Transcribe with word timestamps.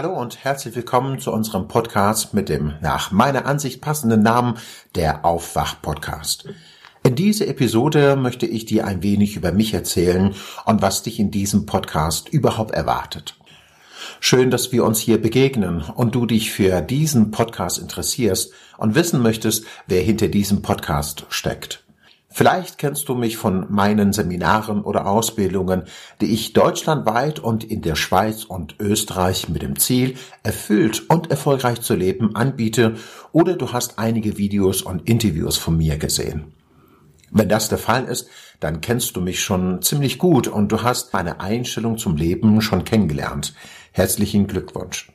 Hallo 0.00 0.16
und 0.16 0.44
herzlich 0.44 0.76
willkommen 0.76 1.18
zu 1.18 1.32
unserem 1.32 1.66
Podcast 1.66 2.32
mit 2.32 2.48
dem 2.48 2.74
nach 2.80 3.10
meiner 3.10 3.46
Ansicht 3.46 3.80
passenden 3.80 4.22
Namen 4.22 4.56
der 4.94 5.24
Aufwach-Podcast. 5.24 6.48
In 7.02 7.16
dieser 7.16 7.48
Episode 7.48 8.14
möchte 8.14 8.46
ich 8.46 8.64
dir 8.64 8.86
ein 8.86 9.02
wenig 9.02 9.34
über 9.34 9.50
mich 9.50 9.74
erzählen 9.74 10.36
und 10.66 10.82
was 10.82 11.02
dich 11.02 11.18
in 11.18 11.32
diesem 11.32 11.66
Podcast 11.66 12.28
überhaupt 12.28 12.70
erwartet. 12.70 13.34
Schön, 14.20 14.52
dass 14.52 14.70
wir 14.70 14.84
uns 14.84 15.00
hier 15.00 15.20
begegnen 15.20 15.80
und 15.80 16.14
du 16.14 16.26
dich 16.26 16.52
für 16.52 16.80
diesen 16.80 17.32
Podcast 17.32 17.78
interessierst 17.78 18.52
und 18.76 18.94
wissen 18.94 19.20
möchtest, 19.20 19.64
wer 19.88 20.00
hinter 20.00 20.28
diesem 20.28 20.62
Podcast 20.62 21.26
steckt. 21.28 21.82
Vielleicht 22.30 22.76
kennst 22.76 23.08
du 23.08 23.14
mich 23.14 23.38
von 23.38 23.66
meinen 23.70 24.12
Seminaren 24.12 24.82
oder 24.82 25.06
Ausbildungen, 25.06 25.84
die 26.20 26.26
ich 26.26 26.52
deutschlandweit 26.52 27.38
und 27.38 27.64
in 27.64 27.80
der 27.80 27.96
Schweiz 27.96 28.44
und 28.44 28.76
Österreich 28.78 29.48
mit 29.48 29.62
dem 29.62 29.78
Ziel, 29.78 30.16
erfüllt 30.42 31.08
und 31.08 31.30
erfolgreich 31.30 31.80
zu 31.80 31.94
leben, 31.94 32.36
anbiete, 32.36 32.96
oder 33.32 33.54
du 33.54 33.72
hast 33.72 33.98
einige 33.98 34.36
Videos 34.36 34.82
und 34.82 35.08
Interviews 35.08 35.56
von 35.56 35.78
mir 35.78 35.96
gesehen. 35.96 36.52
Wenn 37.30 37.48
das 37.48 37.68
der 37.68 37.78
Fall 37.78 38.04
ist, 38.04 38.28
dann 38.60 38.80
kennst 38.80 39.16
du 39.16 39.20
mich 39.20 39.40
schon 39.40 39.82
ziemlich 39.82 40.18
gut 40.18 40.48
und 40.48 40.70
du 40.70 40.82
hast 40.82 41.12
meine 41.12 41.40
Einstellung 41.40 41.96
zum 41.96 42.16
Leben 42.16 42.60
schon 42.60 42.84
kennengelernt. 42.84 43.54
Herzlichen 43.92 44.46
Glückwunsch. 44.46 45.10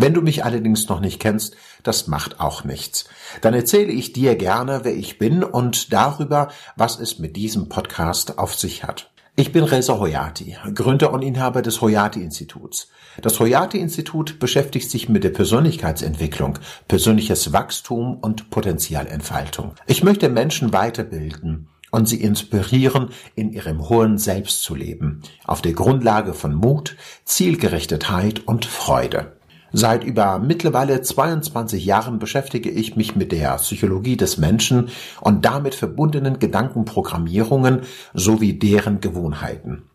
Wenn 0.00 0.14
du 0.14 0.22
mich 0.22 0.46
allerdings 0.46 0.88
noch 0.88 1.00
nicht 1.00 1.20
kennst, 1.20 1.56
das 1.82 2.06
macht 2.06 2.40
auch 2.40 2.64
nichts. 2.64 3.04
Dann 3.42 3.52
erzähle 3.52 3.92
ich 3.92 4.14
dir 4.14 4.34
gerne, 4.34 4.80
wer 4.82 4.96
ich 4.96 5.18
bin 5.18 5.44
und 5.44 5.92
darüber, 5.92 6.48
was 6.74 6.98
es 6.98 7.18
mit 7.18 7.36
diesem 7.36 7.68
Podcast 7.68 8.38
auf 8.38 8.54
sich 8.54 8.82
hat. 8.82 9.10
Ich 9.36 9.52
bin 9.52 9.62
Reza 9.62 9.98
Hoyati, 9.98 10.56
Gründer 10.74 11.12
und 11.12 11.20
Inhaber 11.20 11.60
des 11.60 11.82
Hoyati-Instituts. 11.82 12.88
Das 13.20 13.38
Hoyati-Institut 13.40 14.38
beschäftigt 14.38 14.90
sich 14.90 15.10
mit 15.10 15.22
der 15.22 15.30
Persönlichkeitsentwicklung, 15.30 16.58
persönliches 16.88 17.52
Wachstum 17.52 18.16
und 18.16 18.48
Potenzialentfaltung. 18.48 19.74
Ich 19.86 20.02
möchte 20.02 20.30
Menschen 20.30 20.72
weiterbilden 20.72 21.68
und 21.90 22.08
sie 22.08 22.22
inspirieren, 22.22 23.10
in 23.34 23.52
ihrem 23.52 23.86
hohen 23.90 24.16
Selbst 24.16 24.62
zu 24.62 24.74
leben, 24.74 25.20
auf 25.44 25.60
der 25.60 25.74
Grundlage 25.74 26.32
von 26.32 26.54
Mut, 26.54 26.96
Zielgerichtetheit 27.26 28.46
und 28.46 28.64
Freude. 28.64 29.36
Seit 29.72 30.04
über 30.04 30.38
mittlerweile 30.38 31.00
22 31.00 31.84
Jahren 31.84 32.18
beschäftige 32.18 32.70
ich 32.70 32.96
mich 32.96 33.14
mit 33.14 33.32
der 33.32 33.56
Psychologie 33.56 34.16
des 34.16 34.36
Menschen 34.36 34.88
und 35.20 35.44
damit 35.44 35.74
verbundenen 35.74 36.38
Gedankenprogrammierungen 36.38 37.82
sowie 38.14 38.58
deren 38.58 39.00
Gewohnheiten. 39.00 39.89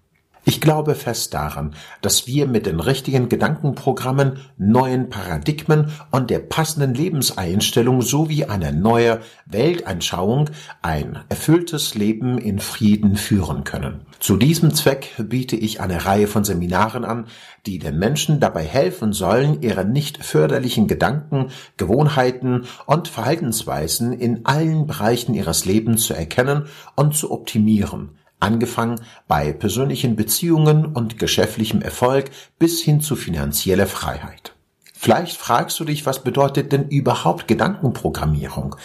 Ich 0.48 0.62
glaube 0.62 0.94
fest 0.94 1.34
daran, 1.34 1.74
dass 2.04 2.28
wir 2.28 2.46
mit 2.46 2.68
den 2.68 2.80
richtigen 2.80 3.30
Gedankenprogrammen, 3.30 4.38
neuen 4.60 5.10
Paradigmen 5.10 5.92
und 6.12 6.30
der 6.30 6.38
passenden 6.38 6.94
Lebenseinstellung 6.94 8.04
sowie 8.04 8.46
einer 8.46 8.72
neuen 8.72 9.22
Weltanschauung 9.48 10.52
ein 10.84 11.18
erfülltes 11.30 11.96
Leben 11.96 12.38
in 12.38 12.60
Frieden 12.60 13.16
führen 13.16 13.64
können. 13.64 14.02
Zu 14.20 14.38
diesem 14.38 14.72
Zweck 14.76 15.16
biete 15.18 15.56
ich 15.56 15.82
eine 15.82 16.06
Reihe 16.06 16.28
von 16.28 16.44
Seminaren 16.44 17.06
an, 17.06 17.26
die 17.66 17.80
den 17.80 17.98
Menschen 17.98 18.40
dabei 18.40 18.66
helfen 18.66 19.14
sollen, 19.14 19.64
ihre 19.64 19.84
nicht 19.84 20.24
förderlichen 20.24 20.88
Gedanken, 20.88 21.48
Gewohnheiten 21.78 22.66
und 22.86 23.08
Verhaltensweisen 23.08 24.14
in 24.14 24.46
allen 24.46 24.86
Bereichen 24.86 25.34
ihres 25.34 25.66
Lebens 25.66 26.04
zu 26.04 26.14
erkennen 26.14 26.68
und 26.96 27.16
zu 27.16 27.32
optimieren 27.32 28.12
angefangen 28.40 29.00
bei 29.28 29.54
persönlichen 29.54 30.16
Beziehungen 30.16 30.86
und 30.86 31.20
geschäftlichem 31.20 31.82
Erfolg 31.82 32.32
bis 32.60 32.82
hin 32.82 33.02
zu 33.02 33.16
finanzieller 33.16 33.88
Freiheit. 33.88 34.54
Vielleicht 34.94 35.38
fragst 35.38 35.80
du 35.80 35.86
dich, 35.86 36.06
was 36.06 36.24
bedeutet 36.24 36.72
denn 36.72 36.88
überhaupt 36.88 37.48
Gedankenprogrammierung? 37.48 38.76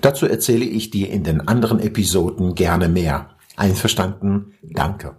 Dazu 0.00 0.26
erzähle 0.26 0.64
ich 0.64 0.90
dir 0.90 1.10
in 1.10 1.24
den 1.24 1.46
anderen 1.46 1.80
Episoden 1.80 2.54
gerne 2.54 2.88
mehr. 2.88 3.30
Einverstanden? 3.56 4.54
Danke. 4.62 5.16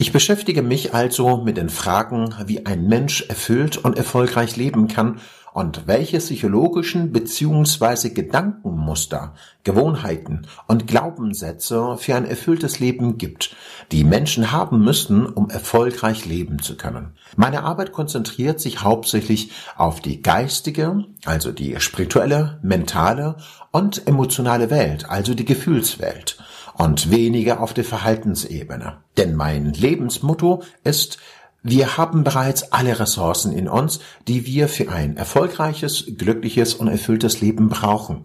Ich 0.00 0.12
beschäftige 0.12 0.62
mich 0.62 0.94
also 0.94 1.42
mit 1.44 1.58
den 1.58 1.68
Fragen, 1.68 2.34
wie 2.46 2.64
ein 2.64 2.86
Mensch 2.86 3.20
erfüllt 3.28 3.76
und 3.76 3.98
erfolgreich 3.98 4.56
leben 4.56 4.88
kann 4.88 5.20
und 5.52 5.86
welche 5.86 6.16
psychologischen 6.16 7.12
bzw. 7.12 8.08
Gedankenmuster, 8.08 9.34
Gewohnheiten 9.62 10.46
und 10.66 10.86
Glaubenssätze 10.86 11.98
für 11.98 12.14
ein 12.14 12.24
erfülltes 12.24 12.80
Leben 12.80 13.18
gibt, 13.18 13.54
die 13.92 14.04
Menschen 14.04 14.52
haben 14.52 14.82
müssen, 14.82 15.26
um 15.26 15.50
erfolgreich 15.50 16.24
leben 16.24 16.60
zu 16.60 16.78
können. 16.78 17.12
Meine 17.36 17.64
Arbeit 17.64 17.92
konzentriert 17.92 18.58
sich 18.58 18.82
hauptsächlich 18.82 19.50
auf 19.76 20.00
die 20.00 20.22
geistige, 20.22 21.04
also 21.26 21.52
die 21.52 21.78
spirituelle, 21.78 22.58
mentale 22.62 23.36
und 23.70 24.06
emotionale 24.06 24.70
Welt, 24.70 25.10
also 25.10 25.34
die 25.34 25.44
Gefühlswelt 25.44 26.38
und 26.80 27.10
weniger 27.10 27.60
auf 27.60 27.74
der 27.74 27.84
Verhaltensebene. 27.84 29.02
Denn 29.18 29.34
mein 29.34 29.74
Lebensmotto 29.74 30.62
ist 30.82 31.18
wir 31.62 31.98
haben 31.98 32.24
bereits 32.24 32.72
alle 32.72 32.98
Ressourcen 32.98 33.52
in 33.52 33.68
uns, 33.68 34.00
die 34.26 34.46
wir 34.46 34.66
für 34.66 34.90
ein 34.90 35.18
erfolgreiches, 35.18 36.06
glückliches 36.16 36.72
und 36.72 36.88
erfülltes 36.88 37.42
Leben 37.42 37.68
brauchen. 37.68 38.24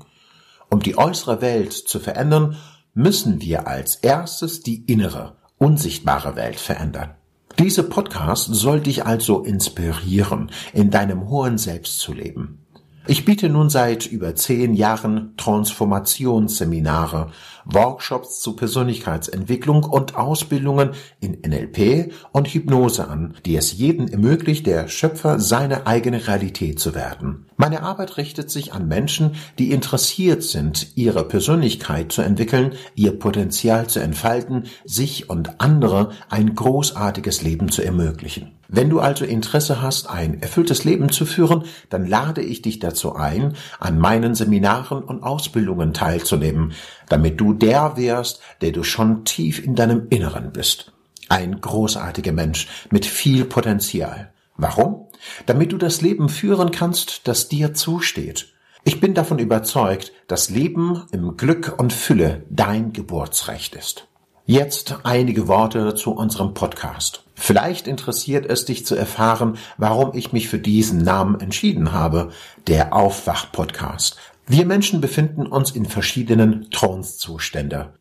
Um 0.70 0.80
die 0.80 0.98
äußere 0.98 1.42
Welt 1.42 1.74
zu 1.74 2.00
verändern, 2.00 2.56
müssen 2.94 3.42
wir 3.42 3.68
als 3.68 3.98
erstes 3.98 4.62
die 4.62 4.86
innere, 4.86 5.36
unsichtbare 5.58 6.38
Welt 6.38 6.62
verändern. 6.62 7.16
Diese 7.60 7.84
Podcast 7.84 8.48
soll 8.54 8.80
dich 8.80 9.06
also 9.06 9.44
inspirieren, 9.44 10.50
in 10.72 10.92
deinem 10.92 11.28
hohen 11.28 11.58
Selbst 11.58 12.00
zu 12.00 12.14
leben. 12.14 12.65
Ich 13.08 13.24
biete 13.24 13.50
nun 13.50 13.70
seit 13.70 14.08
über 14.08 14.34
zehn 14.34 14.74
Jahren 14.74 15.36
Transformationsseminare, 15.38 17.30
Workshops 17.66 18.40
zu 18.40 18.56
Persönlichkeitsentwicklung 18.56 19.84
und 19.84 20.16
Ausbildungen 20.16 20.92
in 21.20 21.38
NLP 21.48 22.12
und 22.32 22.48
Hypnose 22.48 23.08
an, 23.08 23.36
die 23.46 23.58
es 23.58 23.74
jedem 23.74 24.08
ermöglicht, 24.08 24.66
der 24.66 24.88
Schöpfer 24.88 25.40
seiner 25.40 25.86
eigenen 25.86 26.20
Realität 26.20 26.80
zu 26.80 26.96
werden. 26.96 27.46
Meine 27.58 27.84
Arbeit 27.84 28.18
richtet 28.18 28.52
sich 28.52 28.74
an 28.74 28.90
Menschen, 28.90 29.36
die 29.58 29.72
interessiert 29.72 30.44
sind, 30.44 30.96
ihre 30.96 31.26
Persönlichkeit 31.26 32.12
zu 32.12 32.22
entwickeln, 32.22 32.74
ihr 32.96 33.18
Potenzial 33.18 33.88
zu 33.88 34.00
entfalten, 34.00 34.66
sich 34.84 35.30
und 35.30 35.62
andere 35.62 36.10
ein 36.30 36.54
großartiges 36.54 37.44
Leben 37.44 37.70
zu 37.72 37.82
ermöglichen. 37.82 38.52
Wenn 38.68 38.90
du 38.90 39.00
also 39.00 39.24
Interesse 39.24 39.82
hast, 39.82 40.10
ein 40.10 40.42
erfülltes 40.42 40.84
Leben 40.84 41.10
zu 41.10 41.26
führen, 41.26 41.64
dann 41.90 42.06
lade 42.06 42.42
ich 42.42 42.62
dich 42.62 42.80
dazu 42.80 43.16
ein, 43.16 43.54
an 43.80 44.00
meinen 44.00 44.36
Seminaren 44.36 45.02
und 45.02 45.24
Ausbildungen 45.24 45.94
teilzunehmen, 45.94 46.74
damit 47.08 47.40
du 47.40 47.54
der 47.54 47.96
wärst, 47.96 48.42
der 48.60 48.72
du 48.72 48.84
schon 48.84 49.24
tief 49.24 49.64
in 49.64 49.76
deinem 49.76 50.08
Inneren 50.10 50.52
bist. 50.52 50.92
Ein 51.30 51.62
großartiger 51.62 52.34
Mensch 52.34 52.68
mit 52.92 53.06
viel 53.06 53.46
Potenzial. 53.46 54.34
Warum? 54.58 55.05
Damit 55.46 55.72
du 55.72 55.78
das 55.78 56.02
Leben 56.02 56.30
führen 56.30 56.72
kannst, 56.72 57.28
das 57.28 57.50
dir 57.50 57.74
zusteht. 57.74 58.54
Ich 58.84 59.00
bin 59.00 59.14
davon 59.14 59.40
überzeugt, 59.40 60.14
dass 60.28 60.50
Leben 60.50 61.04
im 61.12 61.38
Glück 61.38 61.74
und 61.78 61.92
Fülle 61.92 62.44
dein 62.50 62.94
Geburtsrecht 62.94 63.76
ist. 63.76 64.08
Jetzt 64.46 65.00
einige 65.04 65.48
Worte 65.48 65.96
zu 65.96 66.12
unserem 66.12 66.54
Podcast. 66.54 67.24
Vielleicht 67.34 67.88
interessiert 67.88 68.46
es 68.46 68.66
dich 68.66 68.86
zu 68.86 68.96
erfahren, 68.96 69.58
warum 69.78 70.12
ich 70.14 70.34
mich 70.34 70.50
für 70.50 70.60
diesen 70.60 71.04
Namen 71.04 71.40
entschieden 71.40 71.94
habe, 71.94 72.30
der 72.68 72.94
Aufwach-Podcast. 72.94 74.18
Wir 74.46 74.68
Menschen 74.68 75.02
befinden 75.02 75.48
uns 75.48 75.72
in 75.72 75.86
verschiedenen 75.86 76.70
Transzustände. 76.70 77.94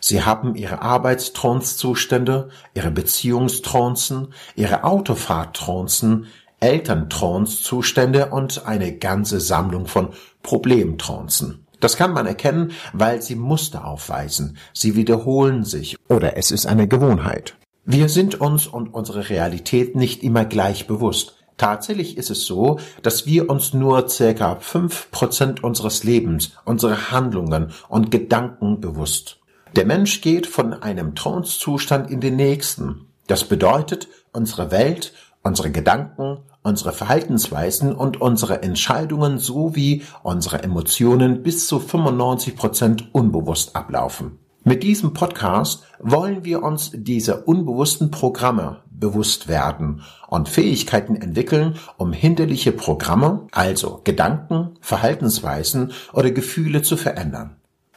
Sie 0.00 0.22
haben 0.22 0.56
ihre 0.56 0.82
Arbeitstranszustände, 0.82 2.48
ihre 2.74 2.90
Beziehungstrancen, 2.90 4.34
ihre 4.56 4.82
Autofahrttrancen, 4.82 6.26
Elterntrancezustände 6.64 8.30
und 8.30 8.66
eine 8.66 8.96
ganze 8.96 9.38
Sammlung 9.38 9.86
von 9.86 10.14
Problemtrancen. 10.42 11.66
Das 11.78 11.98
kann 11.98 12.14
man 12.14 12.26
erkennen, 12.26 12.72
weil 12.94 13.20
sie 13.20 13.34
Muster 13.34 13.86
aufweisen, 13.86 14.56
sie 14.72 14.96
wiederholen 14.96 15.64
sich 15.64 15.98
oder 16.08 16.38
es 16.38 16.50
ist 16.50 16.64
eine 16.66 16.88
Gewohnheit. 16.88 17.56
Wir 17.84 18.08
sind 18.08 18.40
uns 18.40 18.66
und 18.66 18.94
unsere 18.94 19.28
Realität 19.28 19.94
nicht 19.94 20.22
immer 20.22 20.46
gleich 20.46 20.86
bewusst. 20.86 21.36
Tatsächlich 21.58 22.16
ist 22.16 22.30
es 22.30 22.46
so, 22.46 22.78
dass 23.02 23.26
wir 23.26 23.50
uns 23.50 23.74
nur 23.74 24.08
fünf 24.60 25.10
Prozent 25.10 25.62
unseres 25.62 26.02
Lebens, 26.02 26.52
unserer 26.64 27.10
Handlungen 27.10 27.72
und 27.90 28.10
Gedanken 28.10 28.80
bewusst. 28.80 29.38
Der 29.76 29.84
Mensch 29.84 30.22
geht 30.22 30.46
von 30.46 30.72
einem 30.72 31.14
Trancezustand 31.14 32.10
in 32.10 32.22
den 32.22 32.36
nächsten. 32.36 33.08
Das 33.26 33.44
bedeutet, 33.44 34.08
unsere 34.32 34.70
Welt, 34.70 35.12
unsere 35.42 35.70
Gedanken, 35.70 36.38
unsere 36.64 36.92
Verhaltensweisen 36.92 37.94
und 37.94 38.20
unsere 38.20 38.62
Entscheidungen 38.62 39.38
sowie 39.38 40.02
unsere 40.22 40.62
Emotionen 40.62 41.42
bis 41.42 41.68
zu 41.68 41.78
95 41.78 42.56
Prozent 42.56 43.08
unbewusst 43.12 43.76
ablaufen. 43.76 44.38
Mit 44.64 44.82
diesem 44.82 45.12
Podcast 45.12 45.84
wollen 46.00 46.42
wir 46.44 46.62
uns 46.62 46.90
diese 46.94 47.44
unbewussten 47.44 48.10
Programme, 48.10 48.82
bewusst 48.90 49.46
werden 49.46 50.00
und 50.28 50.48
Fähigkeiten 50.48 51.16
entwickeln, 51.16 51.78
um 51.98 52.14
hinderliche 52.14 52.72
Programme, 52.72 53.46
also 53.52 54.00
Gedanken, 54.04 54.78
Verhaltensweisen 54.80 55.92
oder 56.14 56.30
Gefühle 56.30 56.80
zu 56.80 56.96
verändern. 56.96 57.56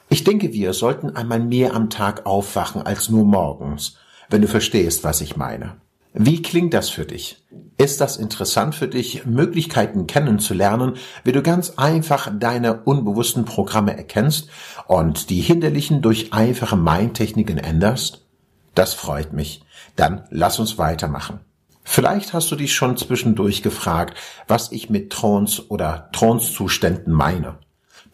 Ich 0.09 0.25
denke, 0.25 0.51
wir 0.51 0.73
sollten 0.73 1.15
einmal 1.15 1.39
mehr 1.39 1.73
am 1.73 1.89
Tag 1.89 2.25
aufwachen 2.25 2.81
als 2.81 3.07
nur 3.07 3.23
morgens, 3.23 3.95
wenn 4.29 4.41
du 4.41 4.49
verstehst, 4.49 5.05
was 5.05 5.21
ich 5.21 5.37
meine. 5.37 5.77
Wie 6.13 6.41
klingt 6.41 6.73
das 6.73 6.89
für 6.89 7.05
dich? 7.05 7.43
Ist 7.77 8.01
das 8.01 8.17
interessant 8.17 8.73
für 8.73 8.87
dich, 8.87 9.25
Möglichkeiten 9.25 10.07
kennenzulernen, 10.07 10.93
wie 11.23 11.31
du 11.31 11.43
ganz 11.43 11.73
einfach 11.77 12.31
deine 12.33 12.83
unbewussten 12.83 13.45
Programme 13.45 13.95
erkennst 13.95 14.49
und 14.87 15.29
die 15.29 15.41
hinderlichen 15.41 16.01
durch 16.01 16.33
einfache 16.33 16.75
Mindtechniken 16.75 17.57
änderst? 17.57 18.25
Das 18.73 18.93
freut 18.93 19.33
mich. 19.33 19.63
Dann 19.95 20.23
lass 20.29 20.59
uns 20.59 20.77
weitermachen. 20.77 21.39
Vielleicht 21.83 22.33
hast 22.33 22.51
du 22.51 22.55
dich 22.55 22.75
schon 22.75 22.97
zwischendurch 22.97 23.63
gefragt, 23.63 24.17
was 24.47 24.71
ich 24.71 24.89
mit 24.89 25.11
Trance 25.11 25.69
oder 25.69 26.09
Trance-Zuständen 26.11 27.13
meine. 27.13 27.59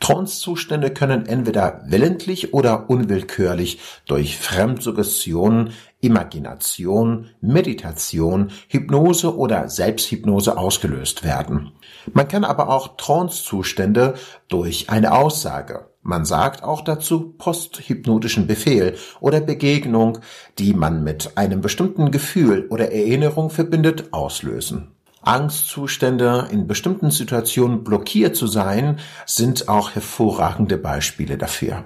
Trance-Zustände 0.04 0.92
können 0.92 1.26
entweder 1.26 1.82
willentlich 1.86 2.54
oder 2.54 2.90
unwillkürlich 2.90 3.80
durch 4.06 4.38
Fremdsuggestion, 4.38 5.70
Imagination, 6.02 7.30
Meditation, 7.40 8.52
Hypnose 8.68 9.38
oder 9.38 9.70
Selbsthypnose 9.70 10.58
ausgelöst 10.58 11.24
werden. 11.24 11.72
Man 12.12 12.28
kann 12.28 12.44
aber 12.44 12.68
auch 12.68 12.98
Trance-Zustände 12.98 14.16
durch 14.50 14.90
eine 14.90 15.14
Aussage, 15.14 15.86
man 16.06 16.26
sagt 16.26 16.64
auch 16.64 16.82
dazu 16.82 17.34
posthypnotischen 17.38 18.46
Befehl 18.46 18.98
oder 19.22 19.40
Begegnung, 19.40 20.20
die 20.60 20.74
man 20.74 21.06
mit 21.06 21.38
einem 21.38 21.62
bestimmten 21.62 22.12
Gefühl 22.12 22.68
oder 22.70 22.92
Erinnerung 22.92 23.50
verbindet, 23.50 24.12
auslösen. 24.12 24.93
Angstzustände, 25.24 26.48
in 26.52 26.68
bestimmten 26.68 27.12
Situationen 27.12 27.84
blockiert 27.84 28.36
zu 28.36 28.48
sein, 28.48 29.00
sind 29.26 29.70
auch 29.70 29.96
hervorragende 29.96 30.78
Beispiele 30.78 31.38
dafür. 31.38 31.86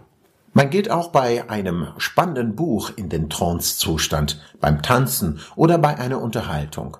Man 0.53 0.69
geht 0.71 0.89
auch 0.89 1.09
bei 1.09 1.49
einem 1.49 1.89
spannenden 1.97 2.55
Buch 2.55 2.91
in 2.95 3.09
den 3.09 3.29
Trance-Zustand, 3.29 4.41
beim 4.59 4.81
Tanzen 4.81 5.39
oder 5.55 5.77
bei 5.77 5.97
einer 5.97 6.19
Unterhaltung. 6.21 6.97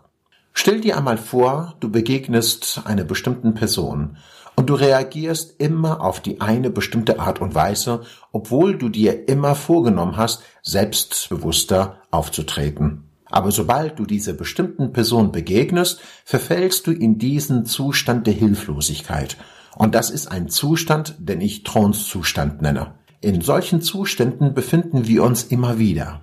Stell 0.54 0.82
dir 0.82 0.98
einmal 0.98 1.18
vor, 1.18 1.76
du 1.80 1.90
begegnest 1.90 2.82
einer 2.86 3.04
bestimmten 3.04 3.56
Person 3.56 4.18
und 4.56 4.70
du 4.70 4.74
reagierst 4.74 5.60
immer 5.60 6.02
auf 6.02 6.20
die 6.20 6.42
eine 6.42 6.70
bestimmte 6.70 7.20
Art 7.20 7.42
und 7.42 7.56
Weise, 7.56 8.02
obwohl 8.32 8.78
du 8.78 8.90
dir 8.90 9.28
immer 9.30 9.56
vorgenommen 9.56 10.18
hast, 10.18 10.44
selbstbewusster 10.64 12.02
aufzutreten. 12.12 13.07
Aber 13.30 13.52
sobald 13.52 14.00
du 14.00 14.06
dieser 14.06 14.34
bestimmten 14.34 14.94
Person 14.94 15.32
begegnest, 15.32 16.02
verfällst 16.24 16.88
du 16.88 16.92
in 16.92 17.18
diesen 17.18 17.66
Zustand 17.66 18.28
der 18.28 18.34
Hilflosigkeit. 18.34 19.38
Und 19.76 19.96
das 19.96 20.10
ist 20.10 20.28
ein 20.28 20.50
Zustand, 20.50 21.16
den 21.20 21.42
ich 21.42 21.64
Trance-Zustand 21.64 22.62
nenne. 22.62 22.96
In 23.22 23.42
solchen 23.42 23.82
Zuständen 23.82 24.54
befinden 24.54 25.08
wir 25.08 25.24
uns 25.24 25.44
immer 25.44 25.78
wieder. 25.78 26.22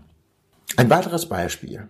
Ein 0.76 0.90
weiteres 0.90 1.28
Beispiel. 1.28 1.88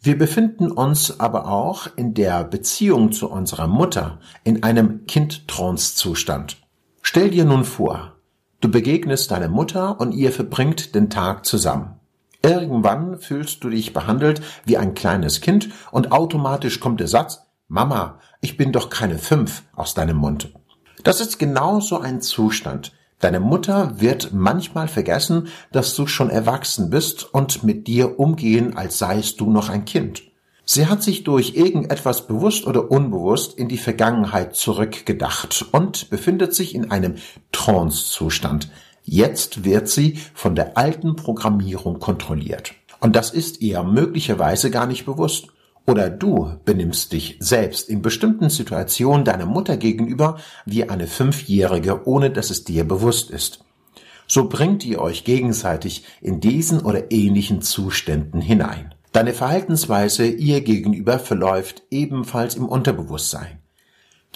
Wir 0.00 0.16
befinden 0.16 0.70
uns 0.70 1.18
aber 1.18 1.48
auch 1.48 1.88
in 1.96 2.14
der 2.14 2.44
Beziehung 2.44 3.12
zu 3.12 3.28
unserer 3.30 3.66
Mutter 3.66 4.20
in 4.44 4.62
einem 4.62 5.04
Kind-Trance-Zustand. 5.06 6.58
Stell 7.02 7.30
dir 7.30 7.44
nun 7.44 7.64
vor, 7.64 8.16
du 8.60 8.70
begegnest 8.70 9.30
deiner 9.30 9.48
Mutter 9.48 10.00
und 10.00 10.12
ihr 10.12 10.32
verbringt 10.32 10.94
den 10.94 11.10
Tag 11.10 11.44
zusammen. 11.44 11.95
Irgendwann 12.46 13.18
fühlst 13.18 13.64
du 13.64 13.70
dich 13.70 13.92
behandelt 13.92 14.40
wie 14.64 14.76
ein 14.76 14.94
kleines 14.94 15.40
Kind 15.40 15.70
und 15.90 16.12
automatisch 16.12 16.78
kommt 16.78 17.00
der 17.00 17.08
Satz, 17.08 17.42
Mama, 17.66 18.20
ich 18.40 18.56
bin 18.56 18.70
doch 18.70 18.88
keine 18.88 19.18
fünf 19.18 19.64
aus 19.74 19.94
deinem 19.94 20.18
Mund. 20.18 20.52
Das 21.02 21.20
ist 21.20 21.38
genau 21.38 21.80
so 21.80 21.98
ein 21.98 22.20
Zustand. 22.20 22.92
Deine 23.18 23.40
Mutter 23.40 24.00
wird 24.00 24.32
manchmal 24.32 24.86
vergessen, 24.86 25.48
dass 25.72 25.96
du 25.96 26.06
schon 26.06 26.30
erwachsen 26.30 26.88
bist 26.88 27.34
und 27.34 27.64
mit 27.64 27.88
dir 27.88 28.20
umgehen, 28.20 28.76
als 28.76 28.98
seist 28.98 29.40
du 29.40 29.50
noch 29.50 29.68
ein 29.68 29.84
Kind. 29.84 30.22
Sie 30.64 30.86
hat 30.86 31.02
sich 31.02 31.24
durch 31.24 31.56
irgendetwas 31.56 32.28
bewusst 32.28 32.66
oder 32.66 32.92
unbewusst 32.92 33.58
in 33.58 33.68
die 33.68 33.78
Vergangenheit 33.78 34.54
zurückgedacht 34.54 35.66
und 35.72 36.10
befindet 36.10 36.54
sich 36.54 36.76
in 36.76 36.92
einem 36.92 37.16
Trance-Zustand. 37.50 38.68
Jetzt 39.08 39.64
wird 39.64 39.88
sie 39.88 40.18
von 40.34 40.56
der 40.56 40.76
alten 40.76 41.14
Programmierung 41.14 42.00
kontrolliert. 42.00 42.74
Und 42.98 43.14
das 43.14 43.30
ist 43.30 43.60
ihr 43.60 43.84
möglicherweise 43.84 44.68
gar 44.72 44.88
nicht 44.88 45.06
bewusst. 45.06 45.46
Oder 45.86 46.10
du 46.10 46.58
benimmst 46.64 47.12
dich 47.12 47.36
selbst 47.38 47.88
in 47.88 48.02
bestimmten 48.02 48.50
Situationen 48.50 49.24
deiner 49.24 49.46
Mutter 49.46 49.76
gegenüber 49.76 50.38
wie 50.64 50.88
eine 50.88 51.06
Fünfjährige, 51.06 52.04
ohne 52.08 52.30
dass 52.30 52.50
es 52.50 52.64
dir 52.64 52.82
bewusst 52.82 53.30
ist. 53.30 53.64
So 54.26 54.48
bringt 54.48 54.84
ihr 54.84 55.00
euch 55.00 55.22
gegenseitig 55.22 56.02
in 56.20 56.40
diesen 56.40 56.80
oder 56.80 57.12
ähnlichen 57.12 57.62
Zuständen 57.62 58.40
hinein. 58.40 58.92
Deine 59.12 59.34
Verhaltensweise 59.34 60.26
ihr 60.26 60.62
gegenüber 60.62 61.20
verläuft 61.20 61.84
ebenfalls 61.92 62.56
im 62.56 62.68
Unterbewusstsein. 62.68 63.60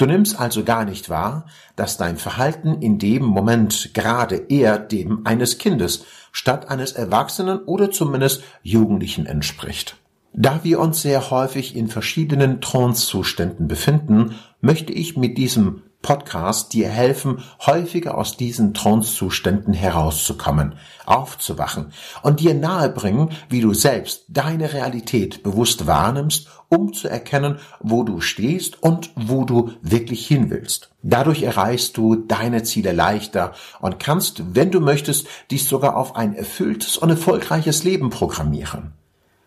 Du 0.01 0.07
nimmst 0.07 0.41
also 0.41 0.65
gar 0.65 0.87
nicht 0.87 1.11
wahr, 1.11 1.45
dass 1.77 1.99
dein 1.99 2.17
Verhalten 2.17 2.81
in 2.81 2.99
dem 2.99 3.23
Moment 3.23 3.91
gerade 3.93 4.47
eher 4.49 4.79
dem 4.79 5.27
eines 5.27 5.59
Kindes 5.59 6.07
statt 6.33 6.71
eines 6.71 6.93
Erwachsenen 6.93 7.59
oder 7.59 7.91
zumindest 7.91 8.43
Jugendlichen 8.63 9.27
entspricht. 9.27 9.99
Da 10.33 10.61
wir 10.63 10.81
uns 10.81 11.03
sehr 11.03 11.31
häufig 11.31 11.77
in 11.77 11.89
verschiedenen 11.89 12.63
Trance-Zuständen 12.63 13.69
befinden, 13.69 14.37
möchte 14.63 14.95
ich 14.95 15.19
mit 15.19 15.37
diesem 15.37 15.83
Podcast 16.03 16.73
dir 16.73 16.89
helfen, 16.89 17.43
häufiger 17.65 18.17
aus 18.17 18.37
diesen 18.37 18.73
Trance-Zuständen 18.73 19.75
herauszukommen, 19.75 20.75
aufzuwachen 21.05 21.93
und 22.23 22.41
dir 22.41 22.55
nahebringen, 22.55 23.31
wie 23.49 23.61
du 23.61 23.75
selbst 23.75 24.25
deine 24.29 24.73
Realität 24.73 25.43
bewusst 25.43 25.87
wahrnimmst, 25.87 26.49
um 26.69 26.93
zu 26.93 27.09
erkennen, 27.09 27.59
wo 27.81 28.03
du 28.03 28.21
stehst 28.21 28.83
und 28.83 29.11
wo 29.15 29.45
du 29.45 29.73
wirklich 29.83 30.27
hin 30.27 30.51
willst. 30.51 30.91
Dadurch 31.03 31.43
erreichst 31.43 31.97
du 31.97 32.17
deine 32.17 32.63
Ziele 32.63 32.93
leichter 32.93 33.53
und 33.81 33.99
kannst, 33.99 34.55
wenn 34.55 34.71
du 34.71 34.81
möchtest, 34.81 35.27
dies 35.51 35.69
sogar 35.69 35.97
auf 35.97 36.17
ein 36.17 36.35
erfülltes 36.35 36.97
und 36.97 37.11
erfolgreiches 37.11 37.85
Leben 37.85 38.11
programmieren. 38.11 38.93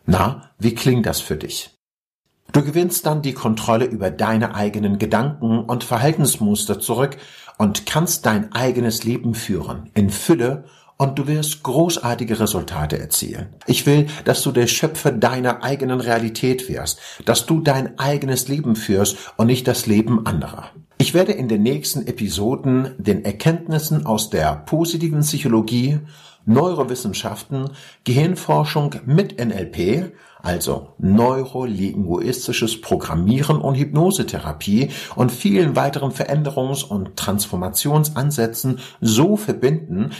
Na, 0.06 0.52
wie 0.60 0.76
klingt 0.76 1.06
das 1.06 1.22
für 1.22 1.38
dich? 1.38 1.73
Du 2.54 2.62
gewinnst 2.62 3.08
dann 3.08 3.24
die 3.24 3.34
Kontrolle 3.34 3.86
über 3.86 4.12
deine 4.12 4.54
eigenen 4.54 5.00
Gedanken 5.00 5.62
und 5.62 5.84
Verhaltensmuster 5.84 6.80
zurück 6.80 7.18
und 7.58 7.88
kannst 7.88 8.28
dein 8.28 8.52
eigenes 8.52 9.04
Leben 9.04 9.34
führen 9.34 9.90
in 9.96 10.12
Fülle 10.12 10.66
und 10.98 11.18
du 11.18 11.26
wirst 11.26 11.64
großartige 11.64 12.40
Resultate 12.40 13.00
erzielen. 13.00 13.48
Ich 13.66 13.88
will, 13.88 14.06
dass 14.26 14.44
du 14.44 14.52
der 14.52 14.68
Schöpfer 14.68 15.12
deiner 15.12 15.64
eigenen 15.64 16.00
Realität 16.00 16.70
wirst, 16.70 17.00
dass 17.26 17.48
du 17.48 17.60
dein 17.60 17.98
eigenes 17.98 18.48
Leben 18.48 18.76
führst 18.76 19.18
und 19.36 19.48
nicht 19.48 19.68
das 19.68 19.88
Leben 19.88 20.28
anderer. 20.28 20.70
Ich 21.00 21.16
werde 21.16 21.32
in 21.32 21.48
den 21.48 21.64
nächsten 21.64 22.06
Episoden 22.06 22.94
den 23.00 23.26
Erkenntnissen 23.26 24.06
aus 24.06 24.30
der 24.30 24.56
positiven 24.56 25.22
Psychologie, 25.22 26.00
Neurowissenschaften, 26.46 27.72
Gehirnforschung 28.04 28.96
mit 29.06 29.40
NLP 29.44 30.14
also 30.44 30.90
neurolinguistisches 30.98 32.82
Programmieren 32.82 33.62
und 33.62 33.76
Hypnosetherapie 33.76 34.92
und 35.16 35.32
vielen 35.32 35.78
weiteren 35.78 36.12
Veränderungs- 36.12 36.84
und 36.84 37.16
Transformationsansätzen 37.16 38.80
so 39.00 39.38
verbinden, 39.38 40.12